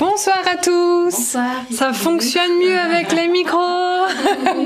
[0.00, 1.10] Bonsoir à tous.
[1.10, 1.66] Bonsoir.
[1.70, 4.06] Ça fonctionne mieux avec les micros.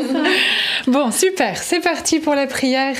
[0.87, 1.59] bon, super.
[1.61, 2.95] C'est parti pour la prière.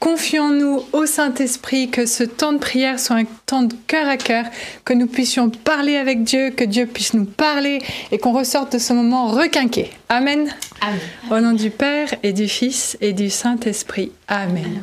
[0.00, 4.46] Confions-nous au Saint-Esprit que ce temps de prière soit un temps de cœur à cœur,
[4.84, 7.78] que nous puissions parler avec Dieu, que Dieu puisse nous parler
[8.10, 9.92] et qu'on ressorte de ce moment requinqué.
[10.08, 10.52] Amen.
[10.80, 10.98] Amen.
[11.30, 14.10] Au nom du Père et du Fils et du Saint-Esprit.
[14.26, 14.82] Amen.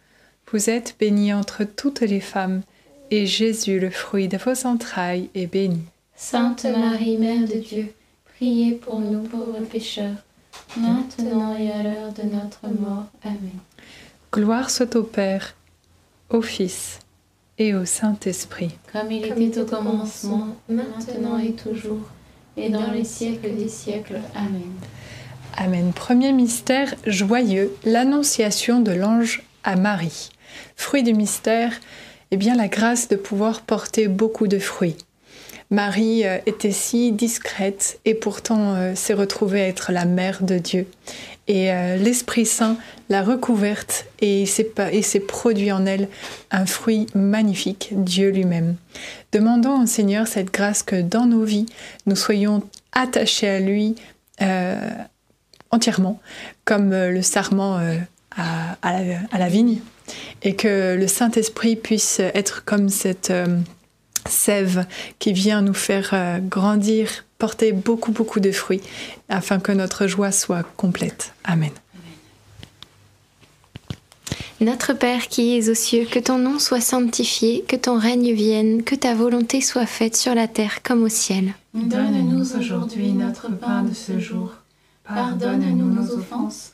[0.53, 2.61] Vous êtes bénie entre toutes les femmes,
[3.09, 5.79] et Jésus, le fruit de vos entrailles, est béni.
[6.13, 7.93] Sainte Marie, Mère de Dieu,
[8.25, 10.17] priez pour nous pauvres pécheurs,
[10.75, 13.05] maintenant et à l'heure de notre mort.
[13.23, 13.59] Amen.
[14.33, 15.55] Gloire soit au Père,
[16.29, 16.99] au Fils
[17.57, 18.71] et au Saint-Esprit.
[18.91, 22.09] Comme il était au commencement, maintenant et toujours,
[22.57, 24.19] et dans les siècles des siècles.
[24.35, 24.73] Amen.
[25.55, 25.93] Amen.
[25.93, 30.29] Premier mystère joyeux, l'annonciation de l'ange à Marie.
[30.75, 31.73] Fruit du mystère,
[32.31, 34.97] eh bien la grâce de pouvoir porter beaucoup de fruits.
[35.71, 40.85] Marie euh, était si discrète et pourtant euh, s'est retrouvée être la mère de Dieu.
[41.47, 42.77] Et euh, l'Esprit Saint
[43.09, 46.09] l'a recouverte et s'est produit en elle
[46.51, 48.75] un fruit magnifique, Dieu lui-même.
[49.31, 51.65] Demandons au Seigneur cette grâce que dans nos vies,
[52.05, 53.95] nous soyons attachés à lui
[55.71, 56.19] entièrement,
[56.65, 57.79] comme le sarment
[58.35, 59.79] à, la, à, la, vigne,
[60.41, 63.31] et que le Saint-Esprit puisse être comme cette
[64.29, 64.85] sève
[65.19, 68.81] qui vient nous faire euh, grandir, porter beaucoup, beaucoup de fruits,
[69.29, 71.33] afin que notre joie soit complète.
[71.43, 71.71] Amen.
[74.59, 78.83] Notre Père qui es aux cieux, que ton nom soit sanctifié, que ton règne vienne,
[78.83, 81.55] que ta volonté soit faite sur la terre comme au ciel.
[81.73, 84.53] Donne-nous aujourd'hui notre pain de ce jour.
[85.03, 86.73] Pardonne-nous nos offenses,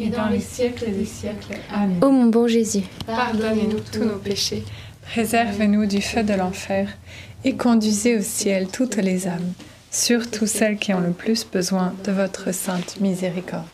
[0.00, 1.54] et dans les siècles des siècles.
[1.72, 1.98] Amen.
[2.02, 4.64] Ô mon bon Jésus, Pardonnez-nous tous nos péchés,
[5.02, 6.88] préservez-nous du feu de l'enfer,
[7.44, 9.52] et conduisez au ciel toutes les âmes,
[9.90, 13.64] surtout celles qui ont le plus besoin de votre sainte miséricorde.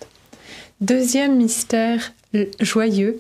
[0.81, 2.13] Deuxième mystère
[2.61, 3.17] joyeux,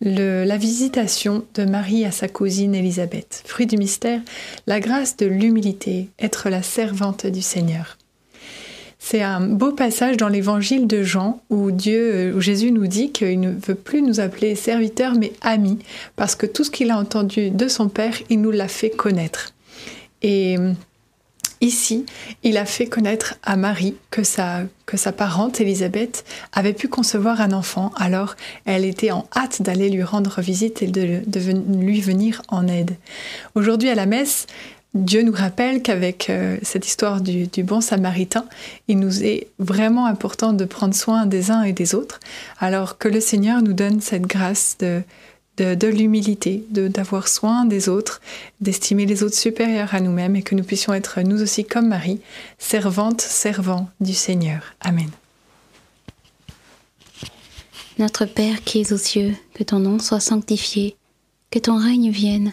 [0.00, 3.42] le- la visitation de Marie à sa cousine Élisabeth.
[3.46, 4.20] Fruit du mystère,
[4.66, 7.98] la grâce de l'humilité, être la servante du Seigneur.
[9.06, 13.38] C'est un beau passage dans l'évangile de Jean où Dieu, où Jésus nous dit qu'il
[13.38, 15.78] ne veut plus nous appeler serviteurs mais amis
[16.16, 19.52] parce que tout ce qu'il a entendu de son Père, il nous l'a fait connaître.
[20.22, 20.56] Et
[21.60, 22.06] ici,
[22.42, 26.24] il a fait connaître à Marie que sa, que sa parente Élisabeth
[26.54, 27.92] avait pu concevoir un enfant.
[27.96, 31.40] Alors, elle était en hâte d'aller lui rendre visite et de, de
[31.78, 32.96] lui venir en aide.
[33.54, 34.46] Aujourd'hui, à la messe,
[34.94, 38.46] Dieu nous rappelle qu'avec euh, cette histoire du, bon samaritain,
[38.86, 42.20] il nous est vraiment important de prendre soin des uns et des autres,
[42.60, 45.02] alors que le Seigneur nous donne cette grâce de,
[45.56, 48.20] de, de l'humilité, d'avoir soin des autres,
[48.60, 52.20] d'estimer les autres supérieurs à nous-mêmes et que nous puissions être nous aussi comme Marie,
[52.58, 54.74] servantes, servants du Seigneur.
[54.80, 55.10] Amen.
[57.98, 60.96] Notre Père qui es aux cieux, que ton nom soit sanctifié,
[61.50, 62.52] que ton règne vienne,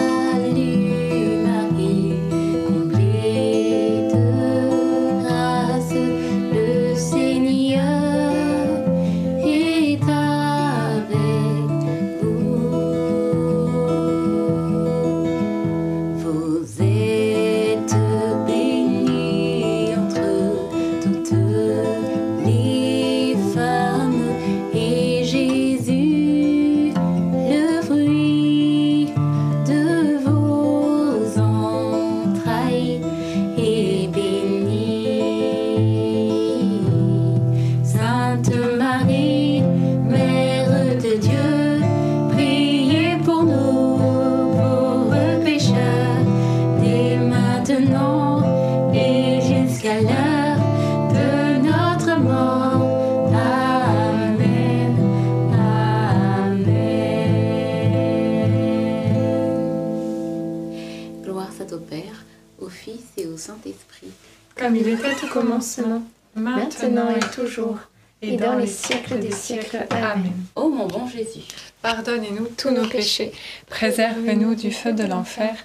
[72.11, 73.31] Pardonnez-nous tous nos péchés,
[73.67, 75.55] préservez-nous du feu de l'enfer,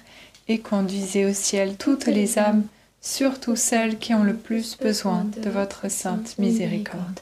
[0.47, 2.63] et conduisez au ciel toutes les âmes,
[3.01, 7.19] surtout celles qui ont le plus besoin de votre sainte miséricorde.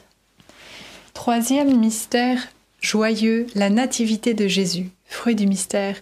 [1.12, 2.38] Troisième mystère
[2.80, 4.90] joyeux, la nativité de Jésus.
[5.06, 5.96] Fruit du mystère,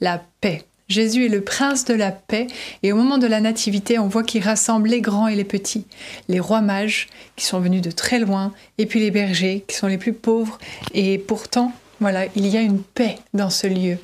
[0.00, 0.62] la paix.
[0.86, 2.46] Jésus est le prince de la paix
[2.84, 5.86] et au moment de la nativité, on voit qu'il rassemble les grands et les petits,
[6.28, 9.88] les rois mages qui sont venus de très loin et puis les bergers qui sont
[9.88, 10.58] les plus pauvres
[10.94, 13.98] et pourtant, voilà, il y a une paix dans ce lieu.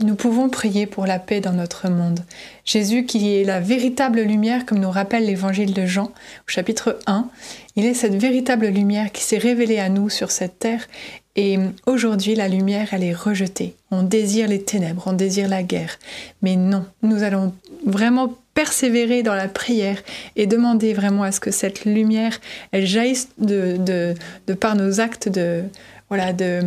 [0.00, 2.20] Nous pouvons prier pour la paix dans notre monde.
[2.64, 7.28] Jésus, qui est la véritable lumière, comme nous rappelle l'évangile de Jean au chapitre 1,
[7.76, 10.88] il est cette véritable lumière qui s'est révélée à nous sur cette terre.
[11.36, 13.74] Et aujourd'hui, la lumière, elle est rejetée.
[13.90, 15.98] On désire les ténèbres, on désire la guerre.
[16.42, 17.54] Mais non, nous allons
[17.86, 20.02] vraiment persévérer dans la prière
[20.36, 22.38] et demander vraiment à ce que cette lumière,
[22.72, 24.14] elle jaillisse de, de,
[24.46, 25.62] de par nos actes de,
[26.10, 26.62] voilà, de,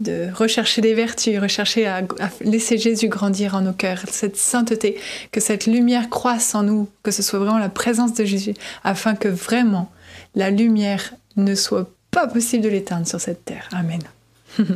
[0.00, 2.02] de rechercher des vertus, rechercher à,
[2.40, 5.00] laisser Jésus grandir en nos cœurs, cette sainteté,
[5.32, 9.14] que cette lumière croisse en nous, que ce soit vraiment la présence de Jésus, afin
[9.14, 9.90] que vraiment
[10.34, 13.68] la lumière ne soit pas possible de l'éteindre sur cette terre.
[13.72, 14.02] Amen.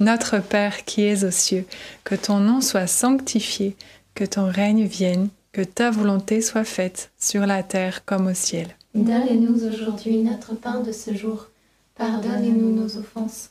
[0.00, 1.64] Notre Père qui es aux cieux,
[2.04, 3.74] que ton nom soit sanctifié,
[4.14, 8.68] que ton règne vienne, que ta volonté soit faite sur la terre comme au ciel.
[8.94, 11.48] Donne-nous aujourd'hui notre pain de ce jour.
[11.96, 13.50] Pardonne-nous nos offenses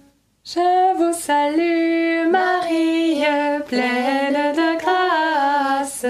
[0.53, 3.23] Je vous salue Marie,
[3.69, 6.05] pleine de grâce.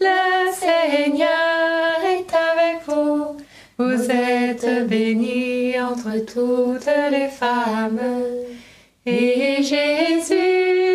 [0.00, 3.36] Le Seigneur est avec vous.
[3.76, 7.98] Vous êtes bénie entre toutes les femmes.
[9.04, 10.93] Et Jésus,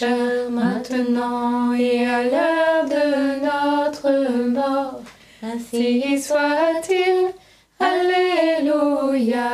[0.00, 5.02] pécheurs, maintenant et à l'heure de notre mort.
[5.42, 7.32] Ainsi soit-il.
[7.78, 9.48] Alléluia.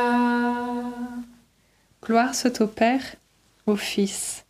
[2.03, 3.15] Gloire soit au Père,
[3.65, 4.45] au Fils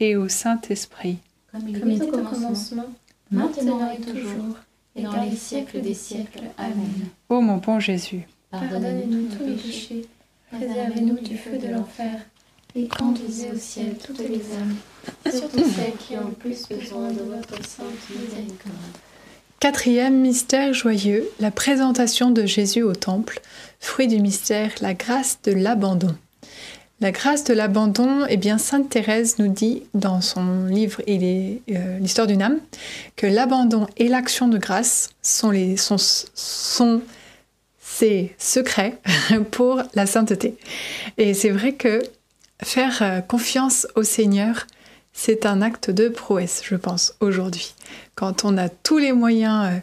[0.00, 1.18] et au Saint-Esprit.
[1.50, 2.90] Comme il était au commencement,
[3.30, 4.56] maintenant et toujours,
[4.96, 6.44] et dans les siècles des siècles.
[6.58, 7.08] Amen.
[7.28, 10.06] Ô mon bon Jésus, Pardonnez-nous tous nos péchés,
[10.50, 12.20] préservez-nous du feu de l'enfer,
[12.74, 14.76] et conduisez au ciel toutes les âmes,
[15.30, 18.74] surtout celles qui ont le plus besoin de votre sainte miséricorde.
[19.60, 23.40] Quatrième mystère joyeux, la présentation de Jésus au Temple.
[23.78, 26.14] Fruit du mystère, la grâce de l'abandon.
[27.02, 32.26] La grâce de l'abandon, eh bien, Sainte Thérèse nous dit dans son livre euh, L'histoire
[32.26, 32.58] d'une âme
[33.16, 37.00] que l'abandon et l'action de grâce sont, les, sont, sont
[37.80, 38.98] ses secrets
[39.50, 40.56] pour la sainteté.
[41.16, 42.02] Et c'est vrai que
[42.62, 44.66] faire euh, confiance au Seigneur,
[45.12, 47.74] c'est un acte de prouesse, je pense, aujourd'hui.
[48.14, 49.78] Quand on a tous les moyens euh,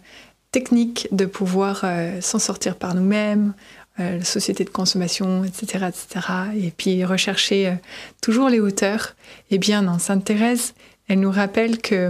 [0.51, 3.53] techniques de pouvoir euh, s'en sortir par nous-mêmes,
[3.99, 7.75] la société de consommation, etc., etc., et puis rechercher
[8.21, 9.15] toujours les hauteurs,
[9.49, 10.75] eh bien, non, Sainte Thérèse,
[11.07, 12.09] elle nous rappelle que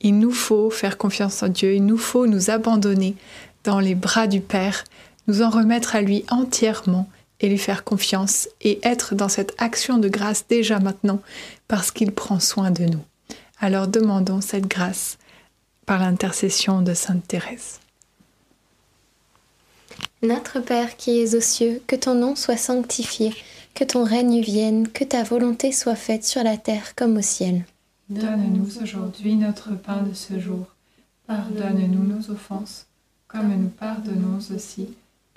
[0.00, 3.14] il nous faut faire confiance en Dieu, il nous faut nous abandonner
[3.62, 4.82] dans les bras du Père,
[5.28, 7.08] nous en remettre à lui entièrement
[7.40, 11.20] et lui faire confiance et être dans cette action de grâce déjà maintenant
[11.68, 13.04] parce qu'il prend soin de nous.
[13.58, 15.18] Alors demandons cette grâce
[15.86, 17.80] par l'intercession de Sainte Thérèse.
[20.22, 23.34] Notre Père qui es aux cieux, que ton nom soit sanctifié,
[23.74, 27.64] que ton règne vienne, que ta volonté soit faite sur la terre comme au ciel.
[28.10, 30.66] Donne-nous aujourd'hui notre pain de ce jour.
[31.26, 32.86] Pardonne-nous nos offenses,
[33.28, 34.88] comme nous pardonnons aussi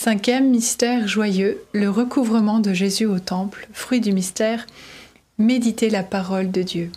[0.00, 4.64] Cinquième mystère joyeux, le recouvrement de Jésus au temple, fruit du mystère,
[5.38, 6.92] méditer la parole de Dieu.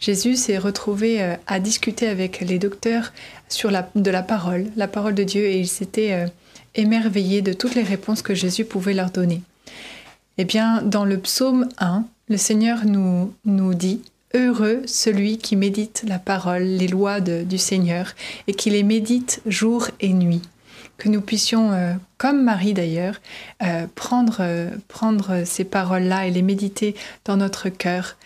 [0.00, 3.12] Jésus s'est retrouvé euh, à discuter avec les docteurs
[3.48, 6.26] sur de la parole, la parole de Dieu, et ils s'étaient euh,
[6.74, 9.40] émerveillés de toutes les réponses que Jésus pouvait leur donner.
[10.36, 14.00] Eh bien, dans le psaume 1, le Seigneur nous, dit
[14.34, 18.16] Heureux celui qui médite la parole, les lois du Seigneur,
[18.48, 20.42] et qui les médite jour et nuit.
[21.02, 23.20] Que nous puissions, euh, comme Marie d'ailleurs,
[23.64, 28.16] euh, prendre, euh, prendre ces paroles-là et les méditer dans notre cœur,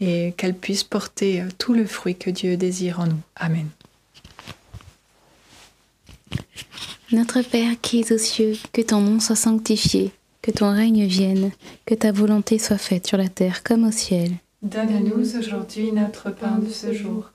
[0.00, 3.20] et qu'elles puissent porter euh, tout le fruit que Dieu désire en nous.
[3.36, 3.70] Amen.
[7.10, 11.52] Notre Père qui es aux cieux, que ton nom soit sanctifié, que ton règne vienne,
[11.86, 14.32] que ta volonté soit faite sur la terre comme au ciel.
[14.60, 17.30] Donne-nous aujourd'hui notre pain de ce jour.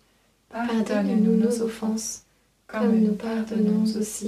[0.52, 2.22] Pardonne-nous nos offenses,
[2.68, 4.28] comme nous pardonnons aussi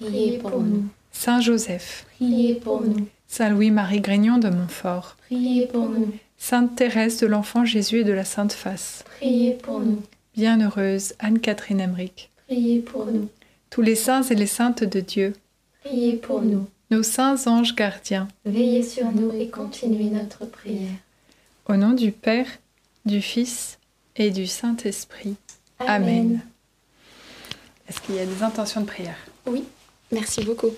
[0.00, 0.84] Priez pour nous.
[1.12, 3.06] Saint Joseph, Priez pour nous.
[3.28, 6.12] Saint Louis-Marie Grignon de Montfort, Priez pour nous.
[6.38, 10.02] Sainte Thérèse de l'Enfant Jésus et de la Sainte Face, Priez pour nous.
[10.36, 13.28] Bienheureuse Anne-Catherine Emmerich, Priez pour nous.
[13.70, 15.32] tous les saints et les saintes de Dieu,
[15.84, 16.66] Priez pour nous.
[16.90, 20.90] nos saints anges gardiens, Veillez sur nous et continuez notre prière.
[21.68, 22.48] au nom du Père,
[23.06, 23.78] du Fils
[24.16, 25.36] et du Saint-Esprit.
[25.78, 26.40] Amen.
[27.88, 29.16] Est-ce qu'il y a des intentions de prière?
[29.46, 29.64] Oui,
[30.14, 30.72] merci beaucoup.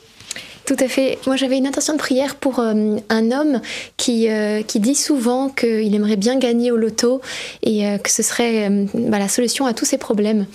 [0.67, 1.19] Tout à fait.
[1.29, 3.61] Moi, j'avais une intention de prière pour euh, un homme
[3.97, 7.21] qui, euh, qui dit souvent qu'il aimerait bien gagner au loto
[7.63, 10.47] et euh, que ce serait bah, la solution à tous ses problèmes.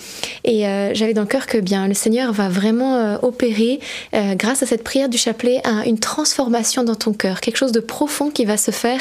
[0.44, 3.80] Et j'avais dans le cœur que bien le Seigneur va vraiment opérer,
[4.12, 7.80] grâce à cette prière du chapelet, un- une transformation dans ton cœur, quelque chose de
[7.80, 9.00] profond qui va se faire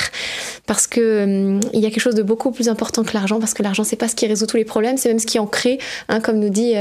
[0.66, 3.64] parce que il y a quelque chose de beaucoup plus important que l'argent, parce que
[3.64, 5.80] l'argent c'est pas ce qui résout tous les problèmes, c'est même ce qui en crée,
[6.10, 6.74] hein, comme nous dit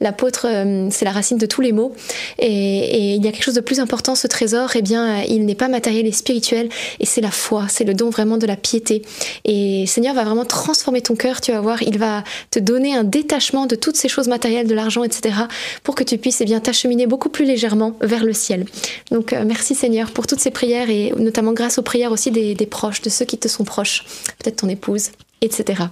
[0.00, 0.46] l'apôtre,
[0.90, 1.92] c'est la racine de tous les maux.
[2.38, 5.24] Et, et il y a quelque chose de plus important, ce trésor, eh bien, euh,
[5.28, 6.68] il n'est pas matériel et spirituel,
[7.00, 9.02] et c'est la foi, c'est le don vraiment de la piété.
[9.44, 13.04] Et Seigneur va vraiment transformer ton cœur, tu vas voir, il va te donner un
[13.04, 15.34] détachement de toutes ces choses matérielles, de l'argent, etc.,
[15.82, 18.66] pour que tu puisses eh bien t'acheminer beaucoup plus légèrement vers le ciel.
[19.10, 22.54] Donc euh, merci Seigneur pour toutes ces prières et notamment grâce aux prières aussi des,
[22.54, 24.04] des proches, de ceux qui te sont proches,
[24.38, 25.84] peut-être ton épouse, etc.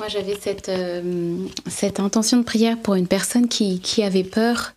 [0.00, 1.36] Moi, j'avais cette, euh,
[1.66, 4.72] cette intention de prière pour une personne qui, avait peur,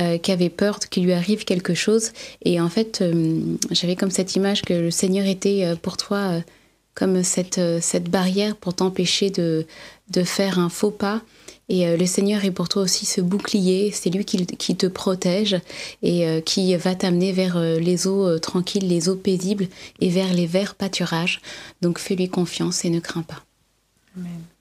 [0.00, 2.12] euh, qui avait peur qu'il lui arrive quelque chose.
[2.46, 3.38] Et en fait, euh,
[3.70, 6.40] j'avais comme cette image que le Seigneur était euh, pour toi euh,
[6.94, 9.66] comme cette, euh, barrière pour t'empêcher de,
[10.08, 11.20] de faire un faux pas.
[11.68, 15.56] Et le Seigneur est pour toi aussi ce bouclier, c'est lui qui, qui, te protège
[16.02, 19.68] et qui va t'amener vers les eaux tranquilles, les eaux paisibles
[20.00, 21.40] et vers les verts pâturages.
[21.80, 23.44] Donc fais-lui confiance et ne crains pas.
[24.16, 24.51] Amen.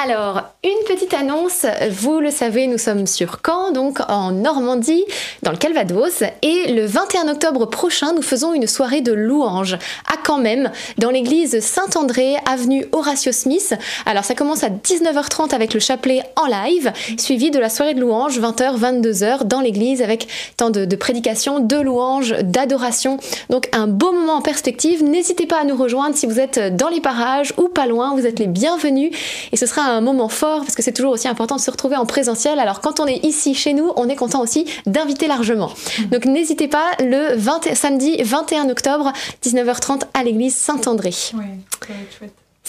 [0.00, 5.04] Alors, une petite annonce, vous le savez, nous sommes sur Caen, donc en Normandie,
[5.42, 10.14] dans le Calvados, et le 21 octobre prochain, nous faisons une soirée de louanges à
[10.24, 13.74] Caen même, dans l'église Saint-André, avenue Horatio Smith.
[14.06, 18.00] Alors, ça commence à 19h30 avec le chapelet en live, suivi de la soirée de
[18.00, 23.18] louanges, 20h, 22h, dans l'église, avec tant de, de prédications, de louanges, d'adoration.
[23.50, 25.02] Donc, un beau moment en perspective.
[25.02, 28.26] N'hésitez pas à nous rejoindre si vous êtes dans les parages ou pas loin, vous
[28.26, 29.10] êtes les bienvenus,
[29.50, 32.06] et ce sera moment fort parce que c'est toujours aussi important de se retrouver en
[32.06, 32.58] présentiel.
[32.58, 35.70] Alors quand on est ici chez nous, on est content aussi d'inviter largement.
[35.98, 36.04] Mm.
[36.06, 39.12] Donc n'hésitez pas le 20, samedi 21 octobre
[39.44, 41.14] 19h30 à l'église Saint-André.
[41.34, 41.44] Oui.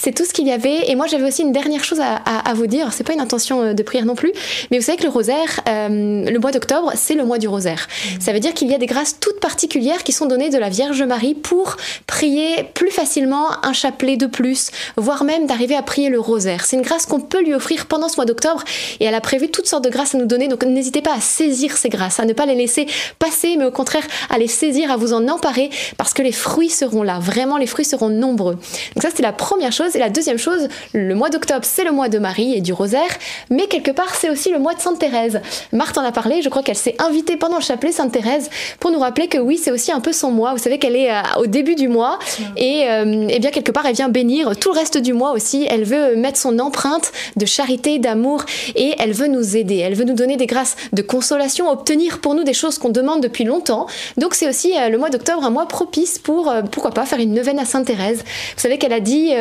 [0.00, 0.90] C'est tout ce qu'il y avait.
[0.90, 2.92] Et moi, j'avais aussi une dernière chose à, vous dire.
[2.92, 4.32] C'est pas une intention euh, de prière non plus,
[4.70, 7.86] mais vous savez que le rosaire, euh, le mois d'octobre, c'est le mois du rosaire.
[7.86, 8.20] Mmh.
[8.20, 10.70] Ça veut dire qu'il y a des grâces toutes particulières qui sont données de la
[10.70, 16.08] Vierge Marie pour prier plus facilement un chapelet de plus, voire même d'arriver à prier
[16.08, 16.64] le rosaire.
[16.64, 18.64] C'est une grâce qu'on peut lui offrir pendant ce mois d'octobre
[19.00, 20.48] et elle a prévu toutes sortes de grâces à nous donner.
[20.48, 22.86] Donc n'hésitez pas à saisir ces grâces, à ne pas les laisser
[23.18, 26.70] passer, mais au contraire à les saisir, à vous en emparer parce que les fruits
[26.70, 27.18] seront là.
[27.18, 28.54] Vraiment, les fruits seront nombreux.
[28.54, 29.89] Donc ça, c'est la première chose.
[29.94, 33.10] Et la deuxième chose, le mois d'octobre, c'est le mois de Marie et du rosaire,
[33.50, 35.40] mais quelque part, c'est aussi le mois de Sainte Thérèse.
[35.72, 38.90] Marthe en a parlé, je crois qu'elle s'est invitée pendant le chapelet Sainte Thérèse pour
[38.90, 40.52] nous rappeler que oui, c'est aussi un peu son mois.
[40.52, 42.18] Vous savez qu'elle est euh, au début du mois
[42.56, 45.66] et, euh, et bien quelque part, elle vient bénir tout le reste du mois aussi.
[45.68, 49.78] Elle veut mettre son empreinte de charité, d'amour et elle veut nous aider.
[49.78, 53.22] Elle veut nous donner des grâces de consolation, obtenir pour nous des choses qu'on demande
[53.22, 53.86] depuis longtemps.
[54.16, 57.34] Donc c'est aussi euh, le mois d'octobre un mois propice pour, pourquoi pas, faire une
[57.34, 58.18] neuvaine à Sainte Thérèse.
[58.18, 59.32] Vous savez qu'elle a dit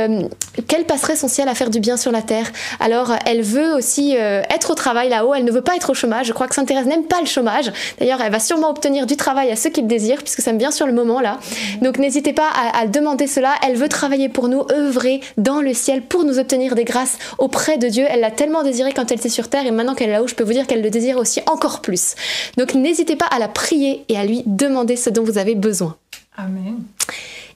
[0.67, 2.51] qu'elle passerait son ciel à faire du bien sur la terre?
[2.79, 5.93] Alors elle veut aussi euh, être au travail là-haut, elle ne veut pas être au
[5.93, 6.27] chômage.
[6.27, 7.71] Je crois que Sainte Thérèse n'aime pas le chômage.
[7.99, 10.59] D'ailleurs, elle va sûrement obtenir du travail à ceux qui le désirent, puisque ça me
[10.59, 11.39] vient sur le moment là.
[11.81, 13.53] Donc n'hésitez pas à, demander cela.
[13.65, 17.77] Elle veut travailler pour nous, œuvrer dans le ciel pour nous obtenir des grâces auprès
[17.77, 18.05] de Dieu.
[18.09, 20.35] Elle l'a tellement désiré quand elle était sur terre et maintenant qu'elle est là-haut, je
[20.35, 22.15] peux vous dire qu'elle le désire aussi encore plus.
[22.57, 25.95] Donc n'hésitez pas à la prier et à lui demander ce dont vous avez besoin.
[26.37, 26.83] Amen.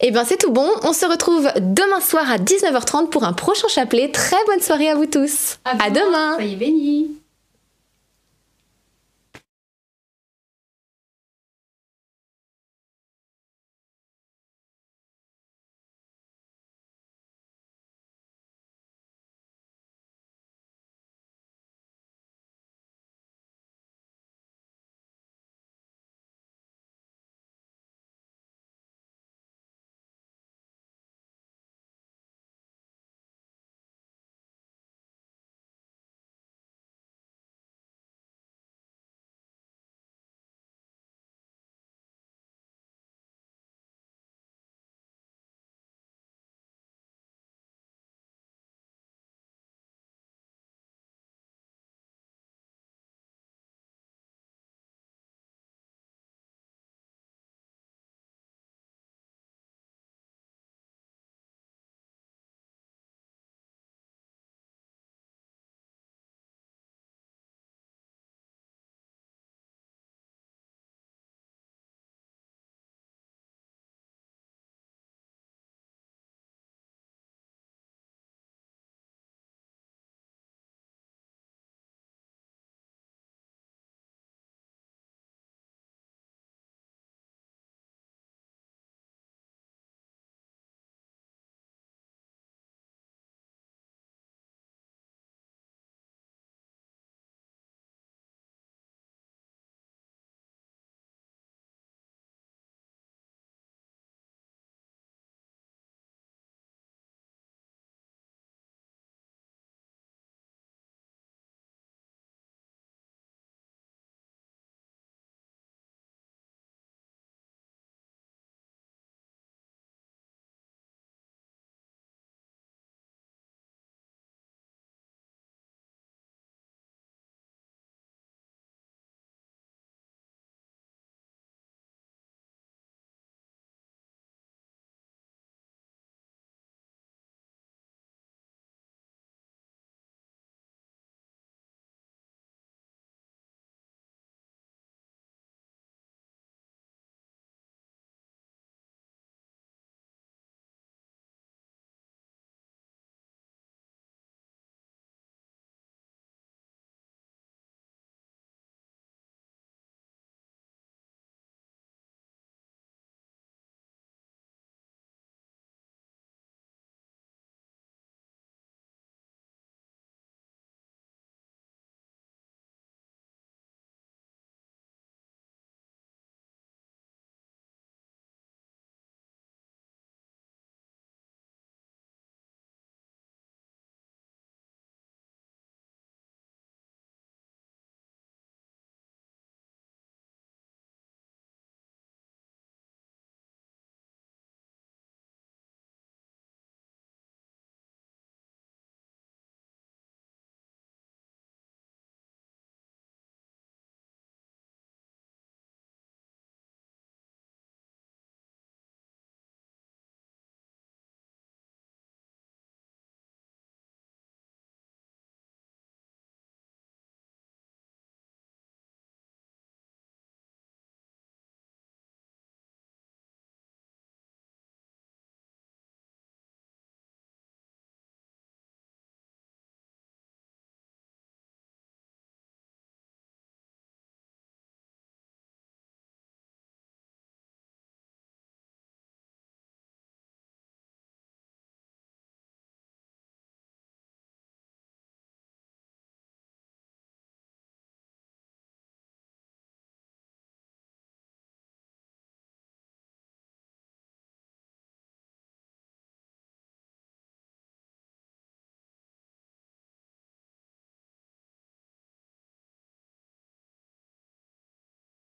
[0.02, 3.34] Et eh bien c'est tout bon, on se retrouve demain soir à 19h30 pour un
[3.34, 4.12] prochain chapelet.
[4.12, 5.60] Très bonne soirée à vous tous.
[5.66, 6.36] À, demain.
[6.36, 7.12] Soyez bénis.